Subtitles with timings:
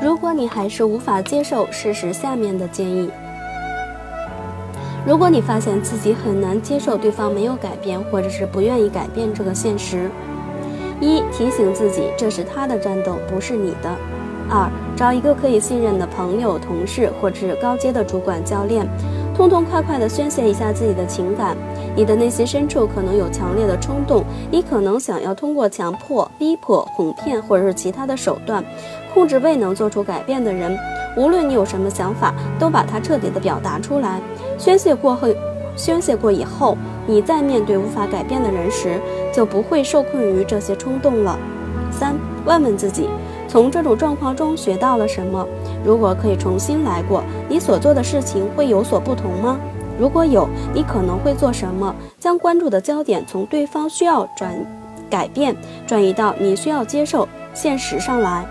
[0.00, 3.10] 如果你还是无法接受，事实下面的建议。
[5.04, 10.08] 如果你发现自己很难接受对方没有改变，或者是不愿意改变这个现实，
[11.00, 13.96] 一提醒自己，这是他的战斗，不是你的。
[14.50, 18.86] 二找一个可以信任的朋友、同事，或者是高阶的主管、教练，
[19.38, 21.56] 痛痛快快地宣泄一下自己的情感。
[21.94, 28.64] 你的内心深处可能有强烈的冲动，你可能想要通过强迫、逼迫、哄骗，或者是其他的手段，
[29.14, 30.76] 控制未能做出改变的人。
[31.16, 34.20] 无论你有什么想法，都把它彻底的表达出来。
[34.58, 35.28] 宣泄过后，
[35.76, 36.76] 宣泄过以后，
[37.06, 39.00] 你在面对无法改变的人时，
[39.32, 41.38] 就不会受困于这些冲动了。
[41.92, 43.08] 三，问问自己，
[43.48, 45.44] 从这种状况中学到了什么？
[45.82, 49.58] 如果可以重新来过，你所做的事情会有所不同吗？
[49.98, 51.94] 如果有，你可能会做什么？
[52.20, 54.54] 将关注的焦点从对方需要转
[55.10, 58.44] 改变转移到你需要接受现实上来。